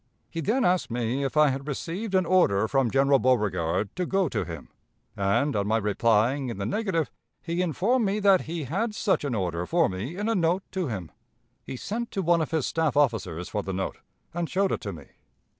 He 0.31 0.41
then 0.41 0.65
asked 0.65 0.89
me 0.89 1.23
if 1.23 1.37
I 1.37 1.49
had 1.49 1.67
received 1.67 2.15
an 2.15 2.25
order 2.25 2.67
from 2.67 2.89
General 2.89 3.19
Beauregard 3.19 3.95
to 3.95 4.07
go 4.07 4.27
to 4.29 4.43
him, 4.43 4.69
and, 5.15 5.55
on 5.55 5.67
my 5.67 5.77
replying 5.77 6.49
in 6.49 6.57
the 6.57 6.65
negative, 6.65 7.11
he 7.43 7.61
informed 7.61 8.07
me 8.07 8.19
that 8.19 8.41
he 8.49 8.63
had 8.63 8.95
such 8.95 9.23
an 9.23 9.35
order 9.35 9.67
for 9.67 9.89
me 9.89 10.17
in 10.17 10.27
a 10.27 10.33
note 10.33 10.63
to 10.71 10.87
him. 10.87 11.11
He 11.63 11.75
sent 11.77 12.09
to 12.13 12.23
one 12.23 12.41
of 12.41 12.49
his 12.49 12.65
staff 12.65 12.97
officers 12.97 13.47
for 13.47 13.61
the 13.61 13.73
note, 13.73 13.99
and 14.33 14.49
showed 14.49 14.71
it 14.71 14.81
to 14.81 14.91
me. 14.91 15.05